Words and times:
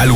al 0.00 0.12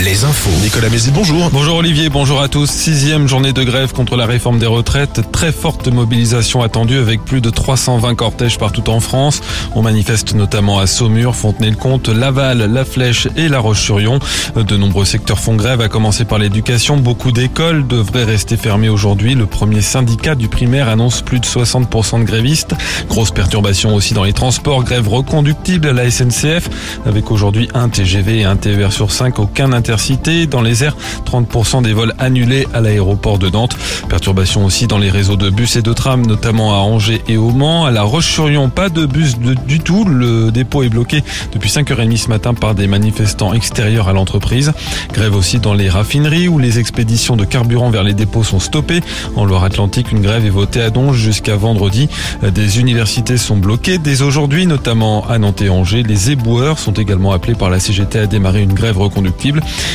Les 0.00 0.24
infos. 0.24 0.50
Nicolas 0.62 0.90
Mézi, 0.90 1.10
bonjour. 1.12 1.48
Bonjour 1.50 1.76
Olivier, 1.76 2.10
bonjour 2.10 2.42
à 2.42 2.48
tous. 2.48 2.68
Sixième 2.68 3.26
journée 3.26 3.54
de 3.54 3.64
grève 3.64 3.94
contre 3.94 4.14
la 4.14 4.26
réforme 4.26 4.58
des 4.58 4.66
retraites. 4.66 5.22
Très 5.32 5.50
forte 5.50 5.88
mobilisation 5.88 6.60
attendue 6.62 6.98
avec 6.98 7.24
plus 7.24 7.40
de 7.40 7.48
320 7.48 8.14
cortèges 8.16 8.58
partout 8.58 8.90
en 8.90 9.00
France. 9.00 9.40
On 9.74 9.80
manifeste 9.80 10.34
notamment 10.34 10.78
à 10.78 10.86
Saumur, 10.86 11.34
Fontenay-le-Comte, 11.34 12.10
Laval, 12.10 12.70
La 12.70 12.84
Flèche 12.84 13.28
et 13.34 13.48
La 13.48 13.58
Roche-sur-Yon. 13.58 14.18
De 14.56 14.76
nombreux 14.76 15.06
secteurs 15.06 15.38
font 15.38 15.54
grève, 15.54 15.80
à 15.80 15.88
commencer 15.88 16.26
par 16.26 16.38
l'éducation. 16.38 16.98
Beaucoup 16.98 17.32
d'écoles 17.32 17.86
devraient 17.86 18.24
rester 18.24 18.58
fermées 18.58 18.90
aujourd'hui. 18.90 19.34
Le 19.34 19.46
premier 19.46 19.80
syndicat 19.80 20.34
du 20.34 20.48
primaire 20.48 20.90
annonce 20.90 21.22
plus 21.22 21.40
de 21.40 21.46
60% 21.46 22.20
de 22.20 22.24
grévistes. 22.24 22.74
Grosse 23.08 23.30
perturbation 23.30 23.94
aussi 23.94 24.12
dans 24.12 24.24
les 24.24 24.34
transports. 24.34 24.84
Grève 24.84 25.08
reconductible 25.08 25.88
à 25.88 25.92
la 25.94 26.10
SNCF 26.10 26.68
avec 27.06 27.30
aujourd'hui 27.30 27.70
un 27.72 27.88
TGV 27.88 28.40
et 28.40 28.44
un 28.44 28.56
TER 28.56 28.92
sur 28.92 29.10
5, 29.10 29.45
aucun 29.46 29.72
intercité. 29.72 30.46
Dans 30.46 30.60
les 30.60 30.82
airs, 30.82 30.96
30% 31.24 31.82
des 31.82 31.92
vols 31.92 32.14
annulés 32.18 32.66
à 32.74 32.80
l'aéroport 32.80 33.38
de 33.38 33.48
Nantes. 33.48 33.76
Perturbation 34.08 34.64
aussi 34.64 34.88
dans 34.88 34.98
les 34.98 35.10
réseaux 35.10 35.36
de 35.36 35.50
bus 35.50 35.76
et 35.76 35.82
de 35.82 35.92
trams, 35.92 36.26
notamment 36.26 36.74
à 36.74 36.78
Angers 36.78 37.22
et 37.28 37.36
au 37.36 37.50
Mans. 37.50 37.84
À 37.84 37.92
La 37.92 38.02
Roche-sur-Yon, 38.02 38.70
pas 38.70 38.88
de 38.88 39.06
bus 39.06 39.36
du 39.38 39.78
tout. 39.80 40.04
Le 40.04 40.50
dépôt 40.50 40.82
est 40.82 40.88
bloqué 40.88 41.22
depuis 41.52 41.70
5h30 41.70 42.16
ce 42.16 42.28
matin 42.28 42.54
par 42.54 42.74
des 42.74 42.88
manifestants 42.88 43.52
extérieurs 43.52 44.08
à 44.08 44.12
l'entreprise. 44.12 44.72
Grève 45.12 45.36
aussi 45.36 45.60
dans 45.60 45.74
les 45.74 45.88
raffineries 45.88 46.48
où 46.48 46.58
les 46.58 46.80
expéditions 46.80 47.36
de 47.36 47.44
carburant 47.44 47.90
vers 47.90 48.02
les 48.02 48.14
dépôts 48.14 48.42
sont 48.42 48.60
stoppées. 48.60 49.00
En 49.36 49.44
Loire-Atlantique, 49.44 50.10
une 50.10 50.22
grève 50.22 50.44
est 50.44 50.50
votée 50.50 50.82
à 50.82 50.90
Donge 50.90 51.18
jusqu'à 51.18 51.54
vendredi. 51.56 52.08
Des 52.42 52.80
universités 52.80 53.36
sont 53.36 53.56
bloquées 53.56 53.98
dès 53.98 54.22
aujourd'hui, 54.22 54.66
notamment 54.66 55.24
à 55.28 55.38
Nantes 55.38 55.62
et 55.62 55.70
Angers. 55.70 56.02
Les 56.02 56.32
éboueurs 56.32 56.78
sont 56.78 56.92
également 56.92 57.32
appelés 57.32 57.54
par 57.54 57.70
la 57.70 57.78
CGT 57.78 58.18
à 58.18 58.26
démarrer 58.26 58.62
une 58.62 58.74
grève 58.74 58.98
reconductible. 58.98 59.35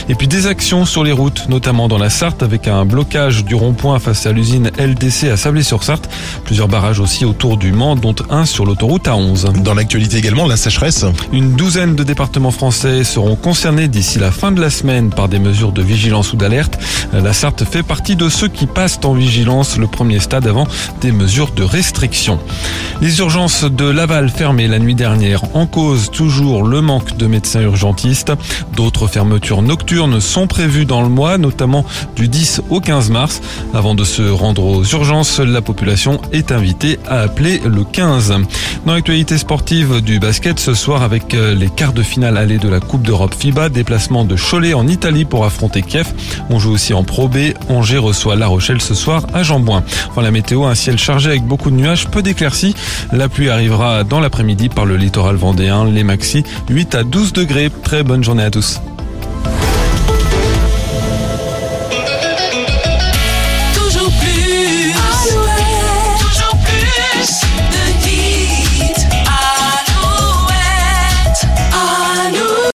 Et 0.10 0.16
puis 0.16 0.28
des 0.28 0.48
actions 0.48 0.86
sur 0.86 1.04
les 1.04 1.12
routes, 1.12 1.48
notamment 1.50 1.88
dans 1.88 1.98
la 1.98 2.10
Sarthe, 2.10 2.44
avec 2.44 2.68
un 2.68 2.86
blocage 2.86 3.44
du 3.44 3.56
rond-point 3.56 4.00
face 4.00 4.26
à 4.26 4.32
l'usine 4.32 4.72
LDC 4.78 5.26
à 5.32 5.38
Sablé-sur-Sarthe. 5.38 6.10
Plusieurs 6.46 6.68
barrages 6.68 7.00
aussi 7.00 7.26
autour 7.26 7.58
du 7.58 7.72
Mans, 7.72 7.96
dont 7.96 8.16
un 8.30 8.46
sur 8.46 8.66
l'autoroute 8.66 9.08
A11. 9.08 9.62
Dans 9.64 9.74
l'actualité 9.74 10.18
également, 10.18 10.48
la 10.48 10.58
sécheresse. 10.58 11.06
Une 11.32 11.54
douzaine 11.54 11.96
de 11.96 12.04
départements 12.04 12.52
français 12.52 13.04
seront 13.04 13.36
concernés 13.36 13.88
d'ici 13.88 14.20
la 14.20 14.32
fin 14.32 14.52
de 14.52 14.62
la 14.62 14.70
semaine 14.70 15.10
par 15.10 15.28
des 15.28 15.40
mesures 15.40 15.72
de 15.72 15.82
vigilance 15.82 16.34
ou 16.34 16.38
d'alerte. 16.38 16.78
La 17.14 17.34
Sarthe 17.34 17.64
fait 17.64 17.84
partie 17.84 18.16
de 18.16 18.30
ceux 18.30 18.48
qui 18.48 18.68
passent 18.68 19.00
en 19.04 19.14
vigilance, 19.14 19.78
le 19.78 19.88
premier 19.88 20.20
stade 20.20 20.48
avant 20.48 20.68
des 21.02 21.12
mesures 21.12 21.52
de 21.52 21.64
restriction. 21.64 22.40
Les 23.02 23.20
urgences 23.20 23.64
de 23.64 23.86
Laval 23.86 24.30
fermées 24.30 24.68
la 24.68 24.80
nuit 24.80 24.96
dernière 24.96 25.44
en 25.56 25.66
cause 25.66 26.12
toujours 26.12 26.64
le 26.64 26.82
manque 26.82 27.18
de 27.18 27.28
médecins 27.28 27.62
urgentistes. 27.62 28.32
D'autres 28.76 29.08
fermetures 29.32 29.62
nocturnes 29.62 30.20
sont 30.20 30.46
prévues 30.46 30.84
dans 30.84 31.02
le 31.02 31.08
mois, 31.08 31.38
notamment 31.38 31.86
du 32.18 32.28
10 32.28 32.64
au 32.70 32.82
15 32.82 33.10
mars. 33.12 33.42
Avant 33.74 33.96
de 33.96 34.04
se 34.04 34.24
rendre 34.24 34.66
aux 34.66 34.84
urgences, 34.84 35.40
la 35.40 35.62
population 35.62 36.20
est 36.34 36.52
invitée 36.52 37.00
à 37.08 37.22
appeler 37.22 37.62
le 37.64 37.86
15. 37.86 38.34
Dans 38.86 38.94
l'actualité 38.94 39.38
sportive 39.38 40.02
du 40.02 40.20
basket 40.20 40.60
ce 40.60 40.74
soir 40.74 41.02
avec 41.02 41.34
euh, 41.34 41.56
les 41.56 41.70
quarts 41.70 41.94
de 41.94 42.04
finale 42.04 42.36
allées 42.36 42.58
de 42.58 42.68
la 42.68 42.82
Coupe 42.82 43.04
d'Europe 43.04 43.34
FIBA, 43.34 43.70
déplacement 43.70 44.26
de 44.26 44.36
Cholet 44.36 44.74
en 44.74 44.86
Italie 44.88 45.24
pour 45.24 45.46
affronter 45.46 45.82
Kiev. 45.82 46.12
On 46.50 46.60
joue 46.60 46.72
aussi 46.72 46.94
en 46.94 47.06
Pro 47.06 47.30
B. 47.30 47.54
Angers 47.70 48.00
reçoit 48.00 48.36
La 48.36 48.48
Rochelle 48.48 48.82
ce 48.82 48.94
soir 48.94 49.26
à 49.34 49.44
Jambouin. 49.44 49.84
Enfin, 50.10 50.24
la 50.24 50.32
météo, 50.32 50.66
un 50.66 50.76
ciel 50.76 50.98
chargé 50.98 51.30
avec 51.30 51.44
beaucoup 51.44 51.72
de 51.72 51.76
nuages, 51.76 52.08
peu 52.10 52.22
d'éclaircies. 52.22 52.76
La 53.14 53.30
pluie 53.30 53.50
arrivera 53.50 54.04
dans 54.04 54.20
l'après-midi 54.20 54.68
par 54.68 54.86
le 54.86 54.98
littoral 54.98 55.38
vendéen, 55.38 55.86
les 55.86 56.04
maxi 56.04 56.44
8 56.70 56.96
à 56.96 57.04
12 57.04 57.32
degrés. 57.32 57.72
Très 57.84 58.04
bonne 58.04 58.26
journée 58.26 58.44
à 58.44 58.52
tous. 58.52 58.82